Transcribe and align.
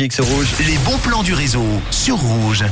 Rouge. 0.00 0.46
Les 0.64 0.78
bons 0.84 0.98
plans 0.98 1.24
du 1.24 1.34
réseau 1.34 1.64
sur 1.90 2.18
Rouge. 2.18 2.62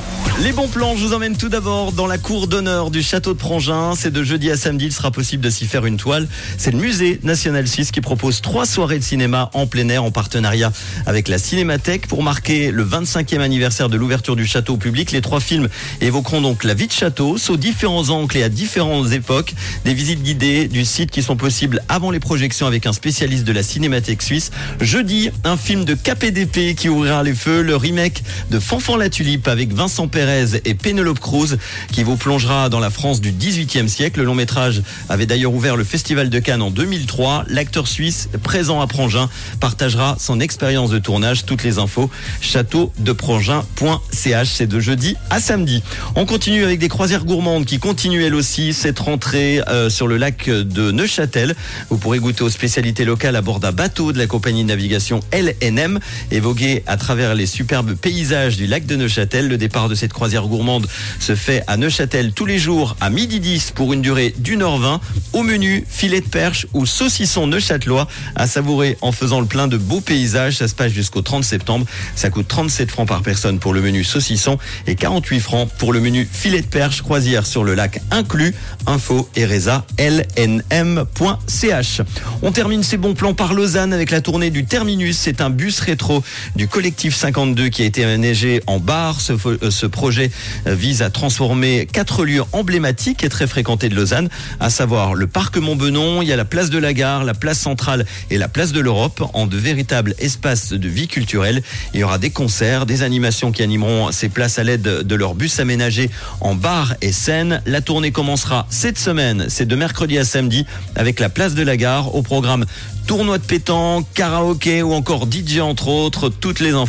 Les 0.44 0.52
bons 0.52 0.68
plans, 0.68 0.94
je 0.94 1.04
vous 1.04 1.12
emmène 1.12 1.36
tout 1.36 1.48
d'abord 1.48 1.90
dans 1.90 2.06
la 2.06 2.18
cour 2.18 2.46
d'honneur 2.46 2.92
du 2.92 3.02
château 3.02 3.32
de 3.32 3.38
Prangin. 3.38 3.94
C'est 3.96 4.12
de 4.12 4.22
jeudi 4.22 4.48
à 4.48 4.56
samedi, 4.56 4.86
il 4.86 4.92
sera 4.92 5.10
possible 5.10 5.42
de 5.42 5.50
s'y 5.50 5.66
faire 5.66 5.86
une 5.86 5.96
toile. 5.96 6.28
C'est 6.56 6.70
le 6.70 6.78
musée 6.78 7.18
national 7.24 7.66
suisse 7.66 7.90
qui 7.90 8.00
propose 8.00 8.42
trois 8.42 8.64
soirées 8.64 9.00
de 9.00 9.02
cinéma 9.02 9.50
en 9.54 9.66
plein 9.66 9.88
air 9.88 10.04
en 10.04 10.12
partenariat 10.12 10.70
avec 11.04 11.26
la 11.26 11.38
Cinémathèque 11.38 12.06
pour 12.06 12.22
marquer 12.22 12.70
le 12.70 12.84
25e 12.84 13.40
anniversaire 13.40 13.88
de 13.88 13.96
l'ouverture 13.96 14.36
du 14.36 14.46
château 14.46 14.74
au 14.74 14.76
public. 14.76 15.10
Les 15.10 15.20
trois 15.20 15.40
films 15.40 15.68
évoqueront 16.00 16.40
donc 16.40 16.62
la 16.62 16.74
vie 16.74 16.86
de 16.86 16.92
château 16.92 17.38
sous 17.38 17.56
différents 17.56 18.08
angles 18.10 18.36
et 18.36 18.44
à 18.44 18.48
différentes 18.48 19.10
époques. 19.10 19.52
Des 19.84 19.94
visites 19.94 20.22
guidées 20.22 20.68
du 20.68 20.84
site 20.84 21.10
qui 21.10 21.24
sont 21.24 21.36
possibles 21.36 21.82
avant 21.88 22.12
les 22.12 22.20
projections 22.20 22.68
avec 22.68 22.86
un 22.86 22.92
spécialiste 22.92 23.42
de 23.42 23.52
la 23.52 23.64
Cinémathèque 23.64 24.22
suisse. 24.22 24.52
Jeudi, 24.80 25.30
un 25.42 25.56
film 25.56 25.84
de 25.84 25.94
KPDP 25.94 26.76
qui 26.76 26.88
ouvrira 26.88 27.15
les 27.22 27.34
feux, 27.34 27.62
le 27.62 27.76
remake 27.76 28.22
de 28.50 28.58
Fanfan 28.58 28.96
la 28.96 29.08
Tulipe 29.08 29.48
avec 29.48 29.72
Vincent 29.72 30.08
Pérez 30.08 30.60
et 30.64 30.74
Pénélope 30.74 31.20
Cruz 31.20 31.56
qui 31.92 32.02
vous 32.02 32.16
plongera 32.16 32.68
dans 32.68 32.80
la 32.80 32.90
France 32.90 33.20
du 33.20 33.32
18e 33.32 33.88
siècle. 33.88 34.20
Le 34.20 34.26
long 34.26 34.34
métrage 34.34 34.82
avait 35.08 35.26
d'ailleurs 35.26 35.52
ouvert 35.52 35.76
le 35.76 35.84
Festival 35.84 36.30
de 36.30 36.38
Cannes 36.38 36.62
en 36.62 36.70
2003. 36.70 37.44
L'acteur 37.48 37.88
suisse 37.88 38.28
présent 38.42 38.80
à 38.80 38.86
Prangin 38.86 39.28
partagera 39.60 40.16
son 40.18 40.40
expérience 40.40 40.90
de 40.90 40.98
tournage. 40.98 41.46
Toutes 41.46 41.62
les 41.62 41.78
infos 41.78 42.10
châteaudeprangin.ch. 42.40 44.48
C'est 44.48 44.66
de 44.66 44.80
jeudi 44.80 45.16
à 45.30 45.40
samedi. 45.40 45.82
On 46.14 46.26
continue 46.26 46.64
avec 46.64 46.78
des 46.78 46.88
croisières 46.88 47.24
gourmandes 47.24 47.64
qui 47.64 47.78
continuent 47.78 48.24
elles 48.24 48.34
aussi 48.34 48.72
cette 48.72 48.98
rentrée 48.98 49.60
euh, 49.68 49.90
sur 49.90 50.06
le 50.06 50.16
lac 50.16 50.48
de 50.48 50.90
Neuchâtel. 50.90 51.54
Vous 51.90 51.98
pourrez 51.98 52.18
goûter 52.18 52.44
aux 52.44 52.50
spécialités 52.50 53.04
locales 53.04 53.36
à 53.36 53.42
bord 53.42 53.60
d'un 53.60 53.72
bateau 53.72 54.12
de 54.12 54.18
la 54.18 54.26
compagnie 54.26 54.62
de 54.62 54.68
navigation 54.68 55.20
LNM 55.32 55.98
évoqué 56.30 56.82
à 56.86 56.96
travers 56.96 57.05
les 57.14 57.46
superbes 57.46 57.94
paysages 57.94 58.56
du 58.56 58.66
lac 58.66 58.84
de 58.84 58.96
Neuchâtel. 58.96 59.48
Le 59.48 59.56
départ 59.56 59.88
de 59.88 59.94
cette 59.94 60.12
croisière 60.12 60.46
gourmande 60.46 60.88
se 61.20 61.36
fait 61.36 61.62
à 61.68 61.76
Neuchâtel 61.76 62.32
tous 62.32 62.46
les 62.46 62.58
jours 62.58 62.96
à 63.00 63.10
midi 63.10 63.38
10 63.38 63.72
pour 63.74 63.92
une 63.92 64.02
durée 64.02 64.34
d'une 64.38 64.62
heure 64.62 64.78
20. 64.78 65.00
Au 65.32 65.42
menu, 65.42 65.84
filet 65.88 66.20
de 66.20 66.26
perche 66.26 66.66
ou 66.74 66.84
saucisson 66.84 67.46
neuchâtelois 67.46 68.08
à 68.34 68.48
savourer 68.48 68.98
en 69.02 69.12
faisant 69.12 69.40
le 69.40 69.46
plein 69.46 69.68
de 69.68 69.76
beaux 69.76 70.00
paysages. 70.00 70.56
Ça 70.56 70.66
se 70.66 70.74
passe 70.74 70.92
jusqu'au 70.92 71.22
30 71.22 71.44
septembre. 71.44 71.86
Ça 72.16 72.30
coûte 72.30 72.48
37 72.48 72.90
francs 72.90 73.06
par 73.06 73.22
personne 73.22 73.60
pour 73.60 73.72
le 73.72 73.82
menu 73.82 74.02
saucisson 74.02 74.58
et 74.86 74.96
48 74.96 75.40
francs 75.40 75.70
pour 75.78 75.92
le 75.92 76.00
menu 76.00 76.28
filet 76.30 76.60
de 76.60 76.66
perche 76.66 77.02
croisière 77.02 77.46
sur 77.46 77.62
le 77.62 77.74
lac 77.74 78.00
inclus. 78.10 78.54
Info 78.86 79.28
Ereza 79.36 79.86
lnm.ch. 79.98 82.00
On 82.42 82.50
termine 82.50 82.82
ces 82.82 82.96
bons 82.96 83.14
plans 83.14 83.34
par 83.34 83.54
Lausanne 83.54 83.92
avec 83.92 84.10
la 84.10 84.20
tournée 84.20 84.50
du 84.50 84.64
Terminus. 84.64 85.16
C'est 85.16 85.40
un 85.40 85.50
bus 85.50 85.78
rétro 85.78 86.24
du 86.56 86.66
collectif 86.66 86.95
52 87.00 87.68
qui 87.68 87.82
a 87.82 87.84
été 87.84 88.04
aménagé 88.04 88.62
en 88.66 88.78
bar. 88.78 89.20
Ce, 89.20 89.32
euh, 89.32 89.88
projet 89.88 90.30
euh, 90.66 90.74
vise 90.74 91.02
à 91.02 91.10
transformer 91.10 91.86
quatre 91.90 92.24
lieux 92.24 92.42
emblématiques 92.52 93.22
et 93.24 93.28
très 93.28 93.46
fréquentés 93.46 93.88
de 93.88 93.94
Lausanne, 93.94 94.28
à 94.60 94.70
savoir 94.70 95.14
le 95.14 95.26
parc 95.26 95.56
Montbenon, 95.56 96.22
il 96.22 96.28
y 96.28 96.32
a 96.32 96.36
la 96.36 96.44
place 96.44 96.70
de 96.70 96.78
la 96.78 96.92
gare, 96.92 97.24
la 97.24 97.34
place 97.34 97.58
centrale 97.58 98.06
et 98.30 98.38
la 98.38 98.48
place 98.48 98.72
de 98.72 98.80
l'Europe 98.80 99.22
en 99.34 99.46
de 99.46 99.56
véritables 99.56 100.14
espaces 100.18 100.72
de 100.72 100.88
vie 100.88 101.08
culturelle. 101.08 101.62
Il 101.94 102.00
y 102.00 102.04
aura 102.04 102.18
des 102.18 102.30
concerts, 102.30 102.86
des 102.86 103.02
animations 103.02 103.52
qui 103.52 103.62
animeront 103.62 104.10
ces 104.12 104.28
places 104.28 104.58
à 104.58 104.64
l'aide 104.64 104.82
de 104.82 105.14
leur 105.14 105.34
bus 105.34 105.60
aménagé 105.60 106.10
en 106.40 106.54
bar 106.54 106.94
et 107.02 107.12
scène. 107.12 107.62
La 107.66 107.80
tournée 107.80 108.10
commencera 108.10 108.66
cette 108.70 108.98
semaine, 108.98 109.46
c'est 109.48 109.66
de 109.66 109.76
mercredi 109.76 110.18
à 110.18 110.24
samedi 110.24 110.66
avec 110.94 111.20
la 111.20 111.28
place 111.28 111.54
de 111.54 111.62
la 111.62 111.76
gare 111.76 112.14
au 112.14 112.22
programme 112.22 112.64
tournoi 113.06 113.38
de 113.38 113.44
pétanque, 113.44 114.04
karaoké 114.14 114.82
ou 114.82 114.92
encore 114.92 115.26
DJ 115.30 115.60
entre 115.60 115.88
autres. 115.88 116.28
Toutes 116.28 116.58
les 116.58 116.72
infos 116.72 116.85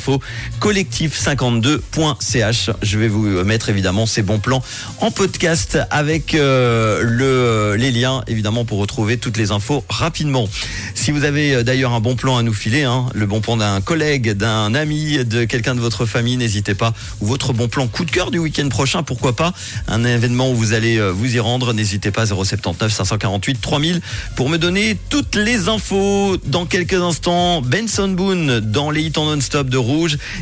collectif52.ch. 0.59 2.69
Je 2.81 2.97
vais 2.97 3.07
vous 3.07 3.43
mettre 3.43 3.69
évidemment 3.69 4.05
ces 4.05 4.21
bons 4.21 4.39
plans 4.39 4.63
en 5.01 5.11
podcast 5.11 5.77
avec 5.89 6.33
euh, 6.33 7.01
le, 7.03 7.75
les 7.75 7.91
liens 7.91 8.23
évidemment 8.27 8.65
pour 8.65 8.79
retrouver 8.79 9.17
toutes 9.17 9.37
les 9.37 9.51
infos 9.51 9.83
rapidement. 9.89 10.47
Si 10.95 11.11
vous 11.11 11.23
avez 11.23 11.55
euh, 11.55 11.63
d'ailleurs 11.63 11.93
un 11.93 11.99
bon 11.99 12.15
plan 12.15 12.37
à 12.37 12.43
nous 12.43 12.53
filer, 12.53 12.83
hein, 12.83 13.05
le 13.13 13.25
bon 13.25 13.41
plan 13.41 13.57
d'un 13.57 13.81
collègue, 13.81 14.31
d'un 14.31 14.73
ami, 14.73 15.23
de 15.25 15.45
quelqu'un 15.45 15.75
de 15.75 15.79
votre 15.79 16.05
famille, 16.05 16.37
n'hésitez 16.37 16.75
pas. 16.75 16.93
Ou 17.21 17.27
votre 17.27 17.53
bon 17.53 17.67
plan 17.67 17.87
coup 17.87 18.05
de 18.05 18.11
cœur 18.11 18.31
du 18.31 18.39
week-end 18.39 18.67
prochain, 18.69 19.03
pourquoi 19.03 19.35
pas. 19.35 19.53
Un 19.87 20.03
événement 20.03 20.51
où 20.51 20.55
vous 20.55 20.73
allez 20.73 20.97
euh, 20.97 21.11
vous 21.11 21.35
y 21.35 21.39
rendre, 21.39 21.73
n'hésitez 21.73 22.11
pas 22.11 22.25
079 22.25 22.91
548 22.91 23.61
3000 23.61 24.01
pour 24.35 24.49
me 24.49 24.57
donner 24.57 24.97
toutes 25.09 25.35
les 25.35 25.69
infos 25.69 26.37
dans 26.45 26.65
quelques 26.65 26.93
instants. 26.93 27.61
Benson 27.61 28.09
Boone 28.09 28.59
dans 28.59 28.91
les 28.91 29.03
hits 29.03 29.13
en 29.17 29.25
non-stop 29.25 29.69
de 29.69 29.77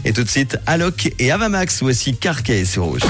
Et 0.04 0.14
tout 0.14 0.24
de 0.24 0.30
suite, 0.30 0.58
Alok 0.66 1.12
et 1.20 1.32
Avamax. 1.32 1.82
Voici 1.82 2.16
Carquet 2.16 2.66
sur 2.66 2.86
Rouge. 2.86 3.02